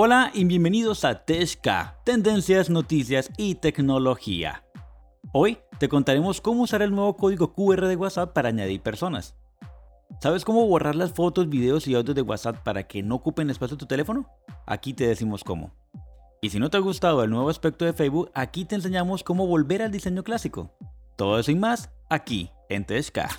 [0.00, 4.62] Hola y bienvenidos a Teshka, tendencias, noticias y tecnología.
[5.32, 9.34] Hoy te contaremos cómo usar el nuevo código QR de WhatsApp para añadir personas.
[10.22, 13.74] ¿Sabes cómo borrar las fotos, videos y audios de WhatsApp para que no ocupen espacio
[13.74, 14.30] en tu teléfono?
[14.66, 15.74] Aquí te decimos cómo.
[16.40, 19.48] Y si no te ha gustado el nuevo aspecto de Facebook, aquí te enseñamos cómo
[19.48, 20.70] volver al diseño clásico.
[21.16, 23.30] Todo eso y más aquí en Teshka.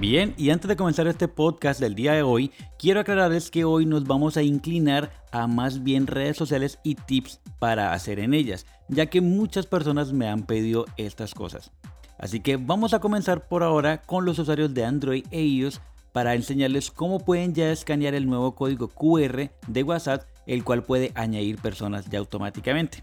[0.00, 3.84] Bien, y antes de comenzar este podcast del día de hoy, quiero aclararles que hoy
[3.84, 8.64] nos vamos a inclinar a más bien redes sociales y tips para hacer en ellas,
[8.86, 11.72] ya que muchas personas me han pedido estas cosas.
[12.16, 15.80] Así que vamos a comenzar por ahora con los usuarios de Android e iOS
[16.12, 21.10] para enseñarles cómo pueden ya escanear el nuevo código QR de WhatsApp, el cual puede
[21.16, 23.02] añadir personas ya automáticamente.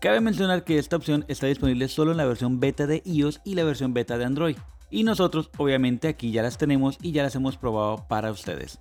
[0.00, 3.54] Cabe mencionar que esta opción está disponible solo en la versión beta de iOS y
[3.54, 4.56] la versión beta de Android.
[4.90, 8.78] Y nosotros obviamente aquí ya las tenemos y ya las hemos probado para ustedes.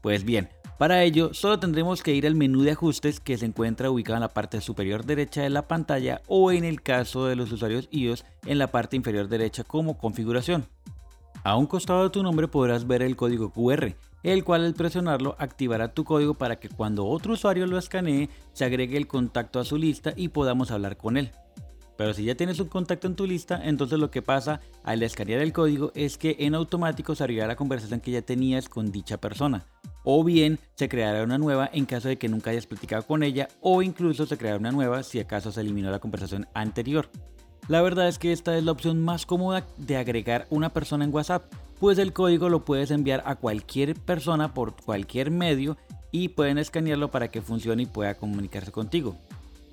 [0.00, 3.90] Pues bien, para ello solo tendremos que ir al menú de ajustes que se encuentra
[3.90, 7.52] ubicado en la parte superior derecha de la pantalla o en el caso de los
[7.52, 10.66] usuarios iOS en la parte inferior derecha como configuración.
[11.42, 15.36] A un costado de tu nombre podrás ver el código QR, el cual al presionarlo
[15.38, 19.64] activará tu código para que cuando otro usuario lo escanee se agregue el contacto a
[19.64, 21.30] su lista y podamos hablar con él.
[22.00, 25.42] Pero si ya tienes un contacto en tu lista, entonces lo que pasa al escanear
[25.42, 29.18] el código es que en automático se abrirá la conversación que ya tenías con dicha
[29.18, 29.66] persona.
[30.02, 33.48] O bien se creará una nueva en caso de que nunca hayas platicado con ella
[33.60, 37.10] o incluso se creará una nueva si acaso se eliminó la conversación anterior.
[37.68, 41.12] La verdad es que esta es la opción más cómoda de agregar una persona en
[41.12, 45.76] WhatsApp, pues el código lo puedes enviar a cualquier persona por cualquier medio
[46.12, 49.18] y pueden escanearlo para que funcione y pueda comunicarse contigo.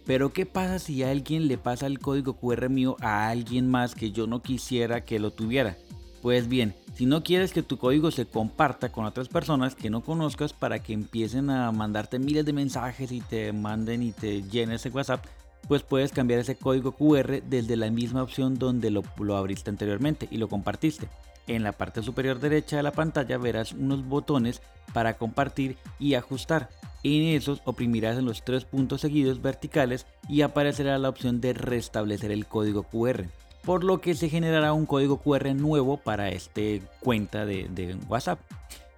[0.08, 4.12] Pero ¿qué pasa si alguien le pasa el código QR mío a alguien más que
[4.12, 5.76] yo no quisiera que lo tuviera?
[6.22, 10.02] Pues bien, si no quieres que tu código se comparta con otras personas que no
[10.02, 14.76] conozcas para que empiecen a mandarte miles de mensajes y te manden y te llenen
[14.76, 15.26] ese WhatsApp,
[15.68, 19.04] pues puedes cambiar ese código QR desde la misma opción donde lo
[19.36, 21.10] abriste anteriormente y lo compartiste.
[21.48, 24.62] En la parte superior derecha de la pantalla verás unos botones
[24.94, 26.70] para compartir y ajustar.
[27.04, 32.32] En esos oprimirás en los tres puntos seguidos verticales y aparecerá la opción de restablecer
[32.32, 33.26] el código QR,
[33.64, 36.62] por lo que se generará un código QR nuevo para esta
[37.00, 38.40] cuenta de, WhatsApp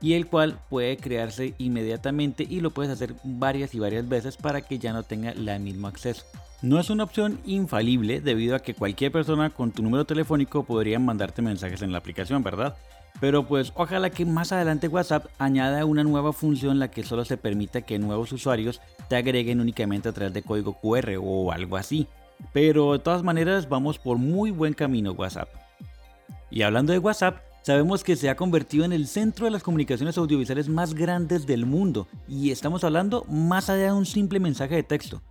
[0.02, 4.62] y el cual puede crearse inmediatamente y lo puedes hacer varias y varias veces para
[4.62, 6.26] que ya no tenga el mismo acceso.
[6.62, 11.00] No es una opción infalible debido a que cualquier persona con tu número telefónico podría
[11.00, 12.76] mandarte mensajes en la aplicación, ¿verdad?
[13.22, 17.38] Pero pues ojalá que más adelante WhatsApp añada una nueva función la que solo se
[17.38, 22.08] permita que nuevos usuarios te agreguen únicamente a través de código QR o algo así.
[22.52, 25.48] Pero de todas maneras vamos por muy buen camino WhatsApp.
[26.52, 30.18] Y hablando de WhatsApp, sabemos que se ha convertido en el centro de las comunicaciones
[30.18, 34.84] audiovisuales más grandes del mundo y estamos hablando más allá de un simple mensaje de
[34.84, 35.22] texto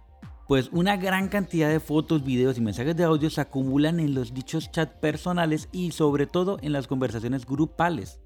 [0.48, 4.32] pues una gran cantidad de fotos, videos y mensajes de audio se acumulan en los
[4.32, 8.19] dichos chats personales y sobre todo en las conversaciones grupales.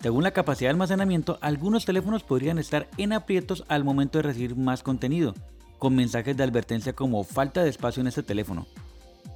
[0.00, 4.54] Según la capacidad de almacenamiento, algunos teléfonos podrían estar en aprietos al momento de recibir
[4.54, 5.34] más contenido,
[5.78, 8.68] con mensajes de advertencia como falta de espacio en este teléfono.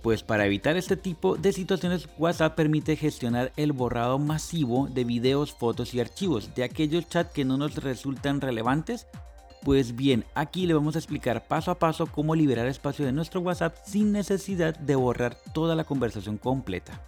[0.00, 5.52] Pues para evitar este tipo de situaciones, WhatsApp permite gestionar el borrado masivo de videos,
[5.52, 9.08] fotos y archivos de aquellos chats que no nos resultan relevantes
[9.64, 13.40] pues bien, aquí le vamos a explicar paso a paso cómo liberar espacio de nuestro
[13.40, 17.00] WhatsApp sin necesidad de borrar toda la conversación completa.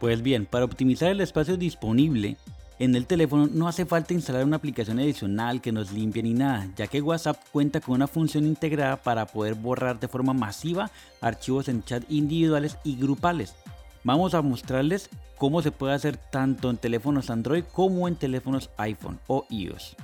[0.00, 2.36] Pues bien, para optimizar el espacio disponible
[2.80, 6.68] en el teléfono no hace falta instalar una aplicación adicional que nos limpie ni nada,
[6.76, 10.90] ya que WhatsApp cuenta con una función integrada para poder borrar de forma masiva
[11.20, 13.56] archivos en chat individuales y grupales.
[14.04, 19.18] Vamos a mostrarles cómo se puede hacer tanto en teléfonos Android como en teléfonos iPhone
[19.26, 19.96] o iOS.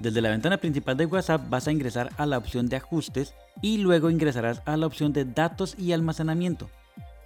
[0.00, 3.78] Desde la ventana principal de WhatsApp vas a ingresar a la opción de ajustes y
[3.78, 6.70] luego ingresarás a la opción de datos y almacenamiento.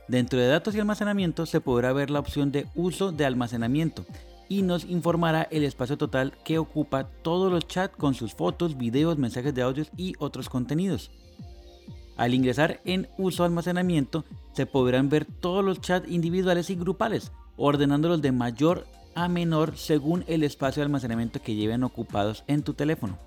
[0.08, 4.06] Dentro de datos y almacenamiento se podrá ver la opción de uso de almacenamiento
[4.48, 9.18] y nos informará el espacio total que ocupa todos los chats con sus fotos, videos,
[9.18, 11.10] mensajes de audios y otros contenidos.
[12.16, 18.22] Al ingresar en uso almacenamiento se podrán ver todos los chats individuales y grupales, ordenándolos
[18.22, 23.18] de mayor a menor según el espacio de almacenamiento que lleven ocupados en tu teléfono.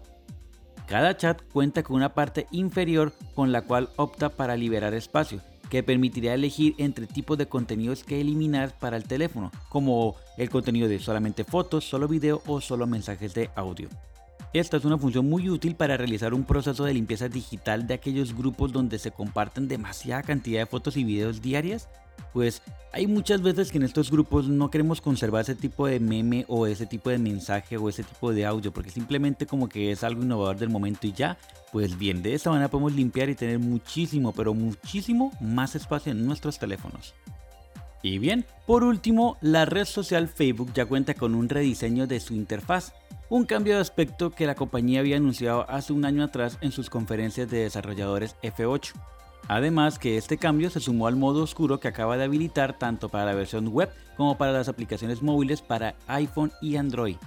[0.88, 5.82] Cada chat cuenta con una parte inferior con la cual opta para liberar espacio, que
[5.82, 11.00] permitirá elegir entre tipos de contenidos que eliminar para el teléfono, como el contenido de
[11.00, 13.90] solamente fotos, solo video o solo mensajes de audio.
[14.56, 18.34] Esta es una función muy útil para realizar un proceso de limpieza digital de aquellos
[18.34, 21.90] grupos donde se comparten demasiada cantidad de fotos y videos diarias.
[22.32, 22.62] Pues
[22.94, 26.68] hay muchas veces que en estos grupos no queremos conservar ese tipo de meme o
[26.68, 30.24] ese tipo de mensaje o ese tipo de audio porque simplemente como que es algo
[30.24, 31.38] innovador del momento y ya.
[31.74, 36.26] Pues bien, de esta manera podemos limpiar y tener muchísimo, pero muchísimo más espacio en
[36.26, 37.14] nuestros teléfonos.
[38.02, 42.34] Y bien, por último, la red social Facebook ya cuenta con un rediseño de su
[42.34, 42.94] interfaz
[43.30, 46.90] un cambio de aspecto que la compañía había anunciado hace un año atrás en sus
[46.90, 48.94] conferencias de desarrolladores F8.
[49.48, 53.26] Además que este cambio se sumó al modo oscuro que acaba de habilitar tanto para
[53.26, 57.18] la versión web como para las aplicaciones móviles para iPhone y Android.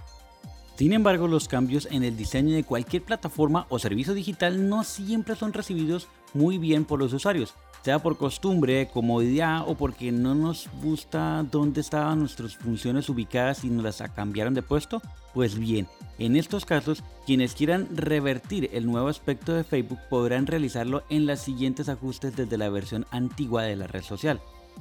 [0.76, 5.34] Sin embargo, los cambios en el diseño de cualquier plataforma o servicio digital no siempre
[5.34, 7.54] son recibidos muy bien por los usuarios,
[7.88, 13.70] sea por costumbre, comodidad o porque no nos gusta dónde estaban nuestras funciones ubicadas y
[13.70, 15.00] nos las cambiaron de puesto.
[15.32, 15.86] Pues bien,
[16.18, 21.38] en estos casos, quienes quieran revertir el nuevo aspecto de Facebook podrán realizarlo en los
[21.38, 24.38] siguientes ajustes desde la versión antigua de la red social.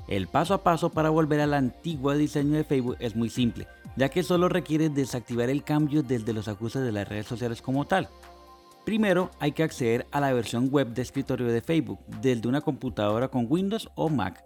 [0.09, 4.09] El paso a paso para volver al antiguo diseño de Facebook es muy simple, ya
[4.09, 8.09] que solo requiere desactivar el cambio desde los ajustes de las redes sociales como tal.
[8.87, 13.27] Primero hay que acceder a la versión web de escritorio de Facebook desde una computadora
[13.27, 14.45] con Windows o Mac.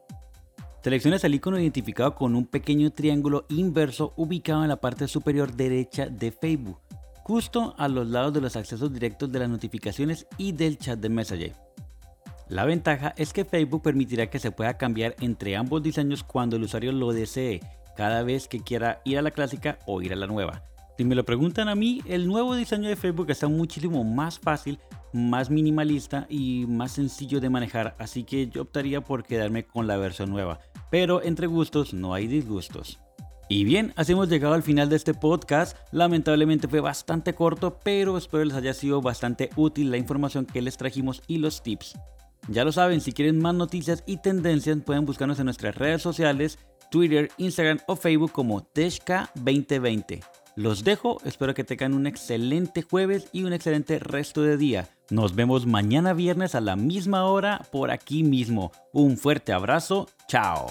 [0.84, 6.08] Selecciones el icono identificado con un pequeño triángulo inverso ubicado en la parte superior derecha
[6.08, 6.80] de Facebook,
[7.22, 11.10] justo a los lados de los accesos directos de las notificaciones y del chat de
[11.10, 11.54] Messenger.
[12.50, 16.64] La ventaja es que Facebook permitirá que se pueda cambiar entre ambos diseños cuando el
[16.64, 17.60] usuario lo desee,
[17.96, 20.64] cada vez que quiera ir a la clásica o ir a la nueva.
[21.02, 24.78] Si me lo preguntan a mí, el nuevo diseño de Facebook está muchísimo más fácil,
[25.14, 29.98] más minimalista y más sencillo de manejar, así que yo optaría por quedarme con la
[29.98, 30.60] versión nueva.
[30.92, 33.00] Pero entre gustos no hay disgustos.
[33.50, 35.76] Y bien, así hemos llegado al final de este podcast.
[35.92, 40.78] Lamentablemente fue bastante corto, pero espero les haya sido bastante útil la información que les
[40.78, 41.98] trajimos y los tips.
[42.48, 46.60] Ya lo saben, si quieren más noticias y tendencias pueden buscarnos en nuestras redes sociales,
[46.92, 50.41] Twitter, Instagram o Facebook como Teshka2020.
[50.56, 54.90] Los dejo, espero que tengan un excelente jueves y un excelente resto de día.
[55.10, 58.72] Nos vemos mañana viernes a la misma hora por aquí mismo.
[58.92, 60.68] Un fuerte abrazo, chao.